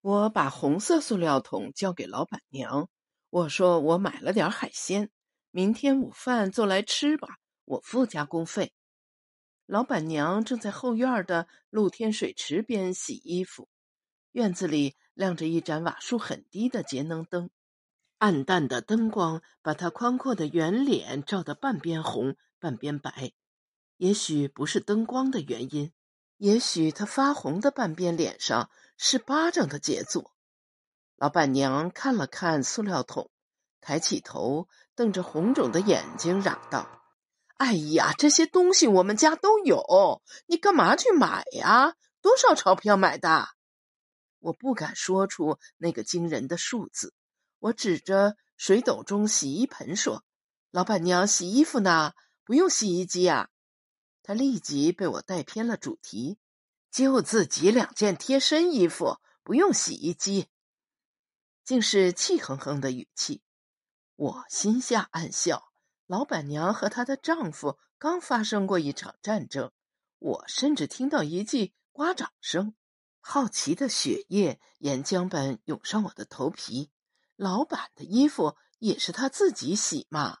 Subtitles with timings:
[0.00, 2.88] 我把红色塑料桶交给老板娘，
[3.30, 5.10] 我说我买了点海鲜，
[5.50, 8.72] 明天午饭做来吃吧，我付加工费。
[9.66, 13.68] 老板娘正在后院的露天水池边洗衣服，
[14.30, 17.50] 院子里亮着一盏瓦数很低的节能灯，
[18.18, 23.32] 暗淡的灯光把她宽阔的圆脸照得半边红半边白。
[23.96, 25.92] 也许不是灯光的原因，
[26.36, 28.70] 也许她发红的半边脸上。
[28.98, 30.34] 是巴掌的杰作。
[31.16, 33.30] 老板娘看了看塑料桶，
[33.80, 37.04] 抬起头，瞪着红肿的眼睛，嚷道
[37.58, 41.94] ：“哎呀，这些东西我们家都有，你干嘛去买呀？
[42.20, 43.48] 多少钞票买的？”
[44.40, 47.14] 我不敢说出那个惊人的数字。
[47.60, 50.24] 我指着水斗中洗衣盆说
[50.70, 52.12] ：“老板娘洗衣服呢，
[52.44, 53.48] 不用洗衣机啊。”
[54.24, 56.38] 他立即被我带偏了主题。
[56.90, 60.48] 就自己两件贴身衣服，不用洗衣机，
[61.64, 63.42] 竟是气哼哼的语气。
[64.16, 65.72] 我心下暗笑，
[66.06, 69.70] 老板娘和她的丈夫刚发生过一场战争，
[70.18, 72.74] 我甚至听到一记刮掌声，
[73.20, 76.90] 好奇的血液沿浆般涌上我的头皮。
[77.36, 80.38] 老板的衣服也是他自己洗吗？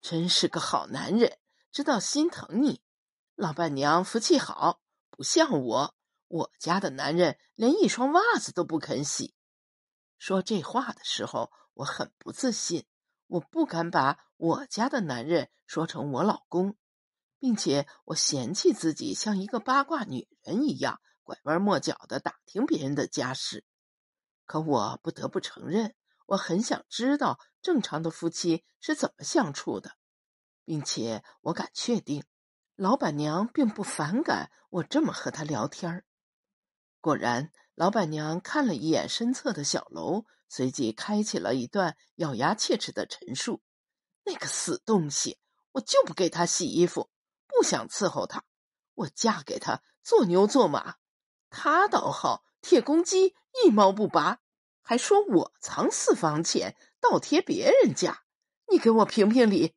[0.00, 1.38] 真是个好男人，
[1.72, 2.82] 知道心疼你。
[3.34, 4.83] 老板娘福气好。
[5.16, 5.94] 不像我，
[6.26, 9.32] 我家的男人连一双袜子都不肯洗。
[10.18, 12.84] 说这话的时候，我很不自信，
[13.28, 16.76] 我不敢把我家的男人说成我老公，
[17.38, 23.64] 并且我嫌弃自己像一个八卦女人一样拐弯抹角的打听别人的家事。
[24.46, 25.94] 可我不得不承认，
[26.26, 29.92] 我很想知道正常的夫妻是怎么相处的，
[30.64, 32.24] 并且我敢确定。
[32.76, 36.04] 老板娘并不反感我这么和她聊天儿。
[37.00, 43.62] 果然，老板娘看了一眼身侧的小楼，随即开启了一段咬牙切齿的陈述
[44.26, 45.38] ：“那个死东西，
[45.72, 47.10] 我就不给他洗衣服，
[47.46, 48.42] 不想伺候他。
[48.94, 50.96] 我嫁给他做牛做马，
[51.50, 54.40] 他倒好，铁公鸡一毛不拔，
[54.82, 58.24] 还说我藏私房钱，倒贴别人家。
[58.68, 59.76] 你给我评评理。”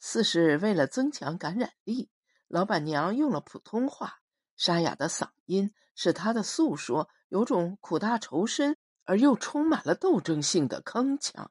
[0.00, 2.10] 似是为了增强感染力，
[2.48, 4.20] 老板娘用了普通话，
[4.56, 11.48] 沙哑的嗓音使她的诉说有种苦大仇深而又充满了斗争性的铿锵。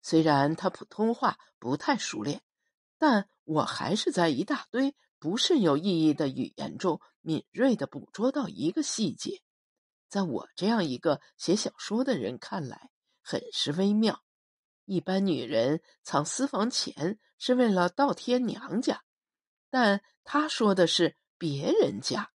[0.00, 2.42] 虽然她普通话不太熟练，
[2.96, 9.42] 但我还是在一大堆不甚有意义的语言中敏锐地捕捉到一个细节，
[10.08, 12.90] 在我这样一个写小说的人看来，
[13.22, 14.22] 很是微妙。
[14.86, 19.02] 一般女人藏私房钱是为了倒贴娘家，
[19.68, 22.32] 但他说的是别人家。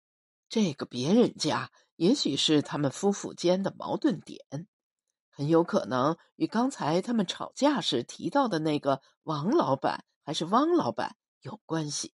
[0.47, 4.67] 这个别人家也许是他们夫妇间的矛盾点，
[5.29, 12.13] 很有可能与刚才他们吵架时提到的那个王老板还是汪老板有关系。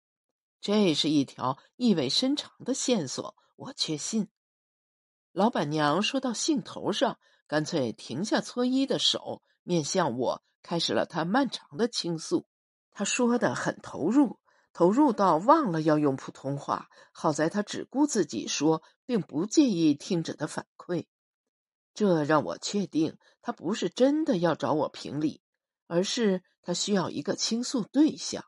[0.61, 4.29] 这是一条意味深长的线索，我确信。
[5.33, 9.43] 老板娘说到兴头上，干脆停下搓衣的手。
[9.67, 12.47] 面向我，开始了他漫长的倾诉。
[12.93, 14.39] 他说的很投入，
[14.73, 16.89] 投入到忘了要用普通话。
[17.11, 21.07] 好在他只顾自己说，并不介意听者的反馈。
[21.95, 25.43] 这让我确定，他不是真的要找我评理，
[25.89, 28.45] 而是他需要一个倾诉对象。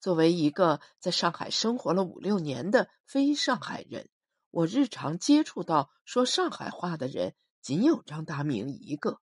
[0.00, 4.10] 作为一个在上海生活了五六年的非上海人，
[4.50, 9.20] 我日常接触到说上海话的人，仅有张达明一个。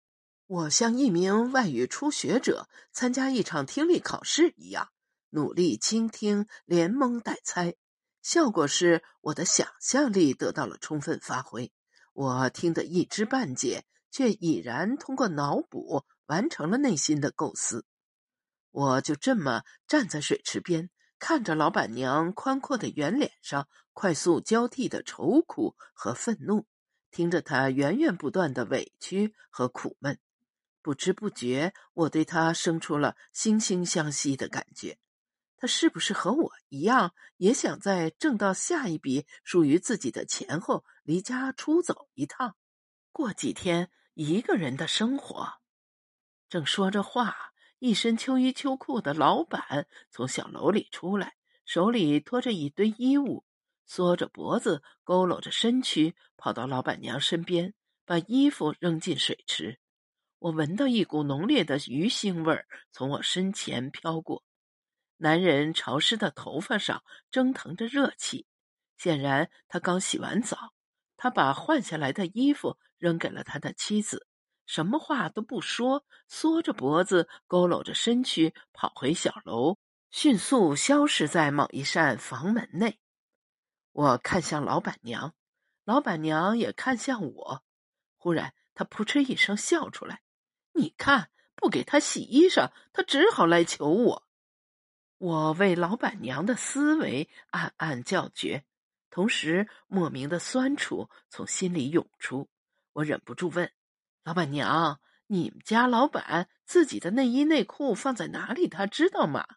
[0.48, 4.88] 我像一名外语初学者参加一场听力考试一样，
[5.30, 7.76] 努力倾听，连蒙带猜。
[8.22, 11.74] 效果是我的想象力得到了充分发挥。
[12.14, 17.86] 我听得一知半解，却已然通过脑补完成了内心的构思。
[18.72, 26.66] 我就这么站在水池边，看着老板娘宽阔的圆脸上快速交替的愁苦和愤怒，
[27.12, 30.18] 听着她源源不断的委屈和苦闷。
[30.88, 34.98] 不知不觉，我对他生出了惺惺相惜的感觉。
[35.58, 42.56] 他是不是和我一样，也想在挣到下一笔属于自己的钱后离家出走一趟，
[43.12, 45.56] 过几天一个人的生活？
[46.48, 47.36] 正说着话，
[47.80, 51.36] 一身秋衣秋裤的老板从小楼里出来，
[51.66, 53.44] 手里拖着一堆衣物，
[53.86, 57.74] 缩着脖子，佝偻着身躯，跑到老板娘身边，
[58.06, 59.82] 把衣服扔进水池。
[60.40, 64.44] 我闻到一股浓烈的鱼腥味儿从我身前飘过，
[65.18, 68.46] 男人潮湿的头发上蒸腾着热气，
[68.98, 70.74] 显然他刚洗完澡。
[71.20, 74.28] 他把换下来的衣服扔给了他的妻子，
[74.68, 79.80] 什么话都不说，缩着脖子，佝偻着身躯，跑回小楼，
[80.12, 83.00] 迅速消失在某一扇房门内。
[83.92, 85.34] 我看向老板娘，
[85.84, 87.64] 老板娘也看向我。
[88.18, 90.22] 忽然，她扑哧一声笑出来
[90.78, 94.28] ：“你看，不给他洗衣裳，他只好来求我。”
[95.18, 98.64] 我为老板娘的思维暗暗叫绝，
[99.10, 102.48] 同时莫名的酸楚从心里涌出。
[102.94, 103.72] 我忍不住问
[104.24, 108.68] ：“老板娘，你们家老板自己的内衣内裤放在哪里？
[108.68, 109.48] 他知道吗？”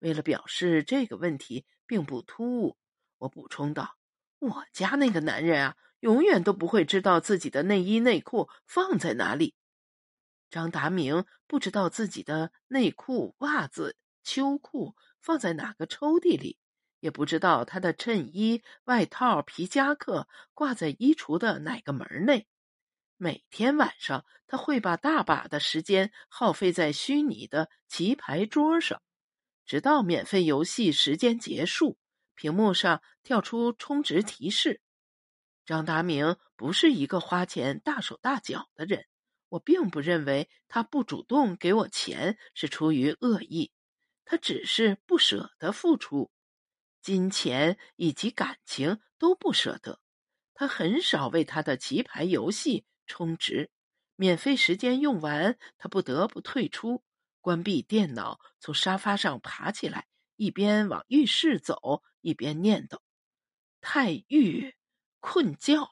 [0.00, 2.78] 为了表示这个问题并不突兀，
[3.18, 3.98] 我补充道
[4.40, 9.54] ：“我家那个男人啊，永远都不会知道自己的内衣内裤放在哪里。”
[10.52, 13.96] 张达明不知道自己的内裤、袜子。
[14.22, 16.58] 秋裤放在哪个抽屉里，
[17.00, 22.46] 也不知道他的衬衣、外套、皮夹克挂在衣橱的哪个门内。
[23.16, 29.02] 每天晚上，他会把大把的时间耗费在虚拟的棋牌桌上，
[29.64, 31.98] 直到免费游戏时间结束，
[32.34, 34.82] 屏幕上跳出充值提示。
[35.64, 39.06] 张达明不是一个花钱大手大脚的人，
[39.52, 43.70] 我并不认为他不主动给我钱是出于恶意。
[44.24, 46.30] 他只是不舍得付出，
[47.02, 50.00] 金钱以及感情都不舍得。
[50.54, 53.70] 他很少为他的棋牌游戏充值，
[54.16, 57.04] 免费时间用完，他不得不退出，
[57.42, 60.06] 关闭电脑，从沙发上爬起来，
[60.36, 63.00] 一边往浴室走，一边念叨
[63.82, 64.74] ：“太浴
[65.20, 65.90] 困觉。”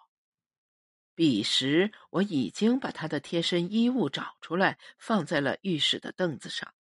[1.20, 6.72] 彼时，我已经把他的贴身衣物找出来，放在了浴室的凳子上。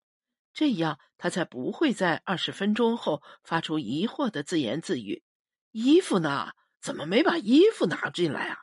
[0.54, 5.24] 这样，他才不会在二十分钟后发出疑惑的自言自语
[5.76, 6.54] ：“衣服呢？
[6.82, 8.60] 怎么没把衣服拿进来啊？”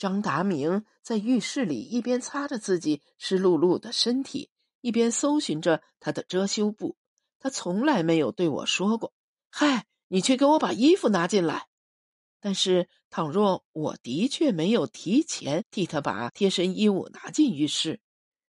[0.00, 4.50] 张达明在浴室里一边擦着自己湿漉漉的身体，
[4.80, 6.96] 一边搜寻着他的遮羞布。
[7.38, 9.12] 他从来没有对我说过
[9.52, 11.68] ：“嗨，你去给我把衣服拿进来。”
[12.44, 18.00] 但是，倘若我的确没有提前替他把贴身衣物拿进浴室，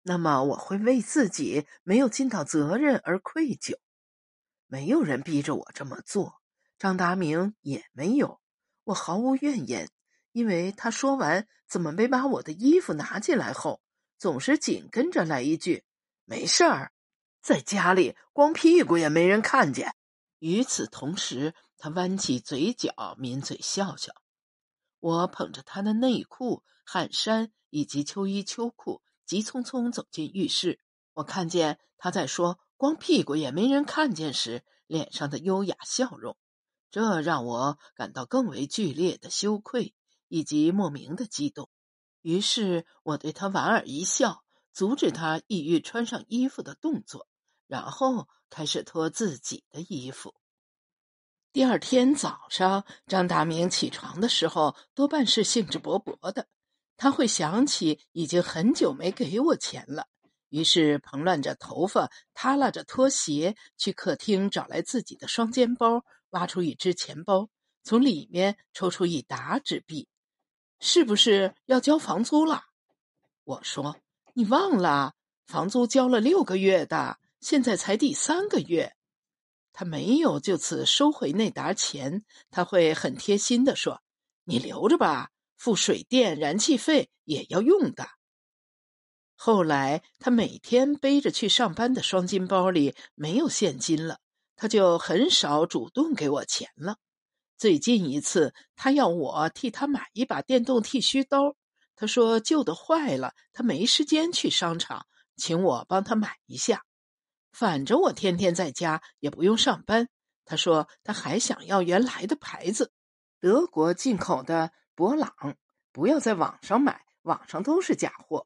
[0.04, 3.78] 那么我会为自己没有尽到责任而愧疚。
[4.66, 6.42] 没有人逼着我这么做，
[6.78, 8.42] 张达明也没有，
[8.84, 9.90] 我毫无怨言。
[10.34, 13.80] 因为他说完“怎么没把我的衣服拿进来”后，
[14.18, 15.86] 总是紧跟着来一句
[16.28, 16.92] ：“没事儿，
[17.42, 19.96] 在家里光屁股也没人看见。”
[20.40, 24.14] 与此同时，他弯起嘴角，抿嘴笑笑。
[25.00, 29.02] 我捧着他的内裤、汗衫以及秋衣秋裤。
[29.26, 30.80] 急匆匆走进浴室，
[31.14, 36.38] 我看见他在说“光屁股也没人看见”时脸上的优雅笑容，
[36.92, 39.94] 这让我感到更为剧烈的羞愧
[40.30, 41.70] 以及莫名的激动。
[42.22, 47.28] 于是我对他莞尔一笑，阻止他意欲穿上衣服的动作，
[47.68, 50.34] 然后开始脱自己的衣服。
[51.54, 56.48] 第二天早上，张大明起床的时候多半是兴致勃勃的。
[56.98, 60.08] 他会想起已经很久没给我钱了，
[60.50, 67.50] 于是蓬乱着头发，耷拉着拖鞋，去客厅找来自己的双肩包，挖出一只钱包，
[67.84, 70.08] 从里面抽出一沓纸币。
[70.80, 72.66] 是不是要交房租了？
[73.44, 73.96] 我说
[74.34, 75.14] ：“你忘了，
[75.46, 78.96] 房租交了六个月的，现在才第三个月。”
[79.80, 84.02] 他没有就此收回那沓钱，他会很贴心的说
[84.44, 88.08] ：“你留着吧。”付水电、燃气费也要用的。
[89.36, 94.18] 后来，他每天背着去上班的双金包里没有现金了，
[94.56, 96.98] 他就很少主动给我钱了。
[97.56, 101.56] 最近一次，他要我替他买一把电动剃须刀，
[101.96, 105.06] 他说旧的坏了，他没时间去商场，
[105.36, 106.84] 请我帮他买一下。
[107.58, 110.10] 反正我天天在家，也不用上班。
[110.46, 112.92] 他说他还想要原来的牌子，
[113.40, 114.72] 德国进口的。
[114.94, 115.32] 博朗，
[115.92, 118.46] 不要在网上买，网上都是假货。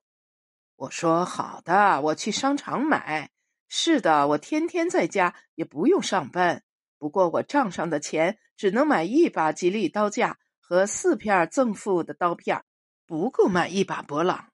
[0.78, 3.32] 我说好的，我去商场买。
[3.68, 6.64] 是的，我天天在家，也不用上班。
[6.98, 12.64] 不过我账上的钱只能买一把吉利刀架和四片赠付的刀片，
[13.06, 14.52] 不够买一把博朗。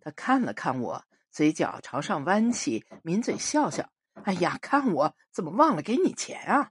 [0.00, 1.05] 他看了看我，
[1.36, 3.90] 嘴角朝上弯起，抿嘴笑笑。
[4.24, 6.70] 哎呀，看我怎么忘了给你钱啊？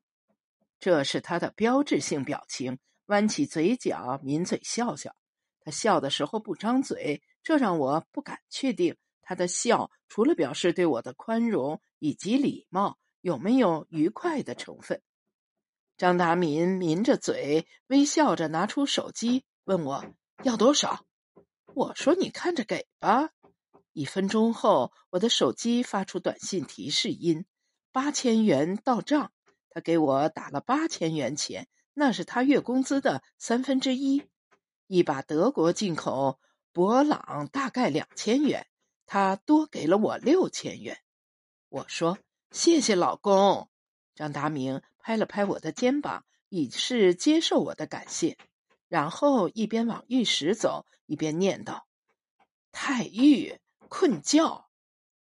[0.79, 2.79] 这是他的标志性表情。
[3.05, 5.15] 弯起嘴角，抿嘴笑笑。
[5.60, 15.00] 他笑的时候不张嘴，这让我不敢确定他的笑除了表示对我的宽容以及礼貌，有没有愉快的成分。
[15.95, 20.03] 张达民抿着嘴，微笑着拿出手机，问我
[20.41, 21.05] 要多少。
[21.75, 23.29] 我说：“你看着给吧。”
[23.96, 27.46] 一分钟后，我的手机发出短信提示音
[27.94, 29.32] ：“八千元到账。”
[29.72, 34.24] 他给我打了八千元钱，那是他月工资的三分之一。
[34.88, 36.42] 一把德国进口
[36.74, 38.68] 博朗大概两千元，
[39.06, 41.00] 他多给了我六千元。
[41.70, 42.20] 我说
[42.52, 43.70] ：“谢谢老公。”
[44.14, 48.38] 张达明拍了拍我的肩膀，以示接受我的感谢，
[48.90, 51.84] 然后一边往浴室走，一边念叨
[52.74, 53.58] ：“太浴
[53.89, 54.65] 困觉。”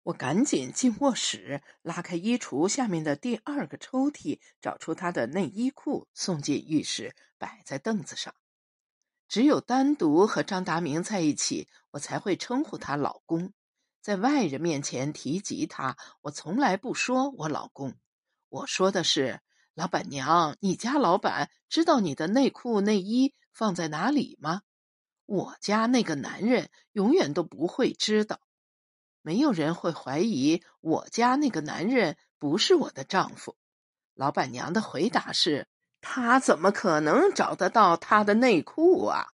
[0.03, 8.33] 我赶紧进卧室，拉开衣橱下面的第二个抽屉，找出他的内衣裤，送进浴室，摆在凳子上。
[9.27, 13.51] 只有单独和张达明在一起，我才会称呼他老公。
[14.01, 17.93] 在外人面前提及他，我从来不说我老公。
[18.47, 19.41] 我说的是
[19.73, 24.61] 老板娘，你家老板知道你的内裤内衣放在哪里吗？
[25.25, 28.39] 我家那个男人永远都不会知道。
[29.27, 33.57] 没有人会怀疑我家那个男人不是我的丈夫。
[34.13, 35.67] 老板娘的回答是：
[35.99, 39.27] 他怎么可能找得到他的内裤啊？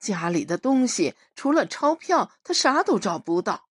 [0.00, 3.68] 家里的东西除了钞票，他啥都找不到。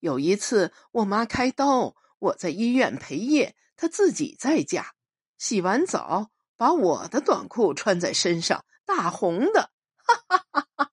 [0.00, 4.94] 有一次，我妈开刀，我在医院陪夜，他自己在家
[5.38, 10.90] 洗完澡，把我的短裤穿在身上，大红的，哈哈哈哈！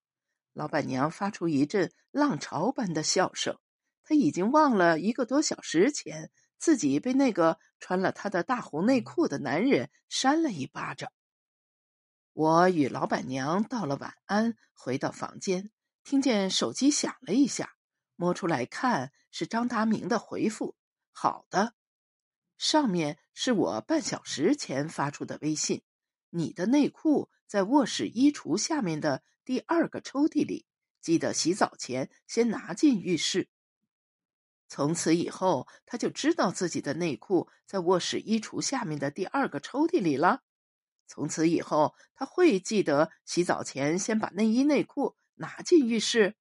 [0.54, 3.58] 老板娘发出一阵浪潮般的笑声，
[4.08, 11.12] 她已经忘了一个多小时前自己被那个穿了他的大红内裤的男人扇了一巴掌。
[12.32, 15.72] 我与老板娘道了晚安，回到房间，
[16.06, 17.74] 听见手机响了一下。
[18.16, 20.78] 摸出来看，是张达明的回复。
[21.12, 21.74] 好的，
[22.58, 25.82] 上面是我半小时前发出的微信。
[26.30, 30.66] 你的内裤在卧室衣橱下面的第二个抽屉里，
[31.02, 33.50] 记得洗澡前先拿进浴室。
[34.68, 40.42] 从此以后，他就知道自己的内裤在卧室衣橱下面的第二个抽屉里了。
[41.08, 46.36] 从此以后，他会记得洗澡前先把内衣内裤拿进浴室。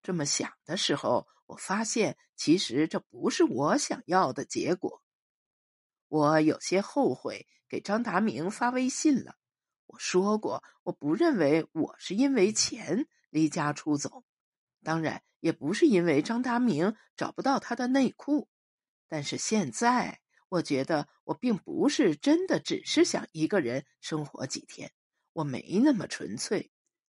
[0.00, 5.02] 这么想的时候，我发现其实这不是我想要的结果。
[6.06, 9.34] 我有些后悔给张达明发微信了。
[9.86, 14.22] 我说过，我不认为我是因为钱离家出走，
[14.86, 18.46] 当然也不是因为张达明找不到他的内裤。
[19.08, 24.92] 但是现在，我觉得我并不是真的只是想一个人生活几天，
[25.32, 26.70] 我没那么纯粹。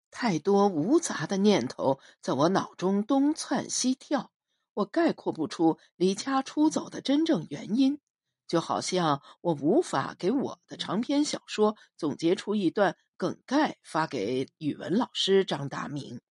[0.10, 4.32] 太多无杂的念头在我脑中东窜西跳，
[4.74, 8.00] 我概括不出离家出走的真正原因，
[8.48, 16.22] 就好像我无法给我的长篇小说总结出一段梗概发给语文老师张达明。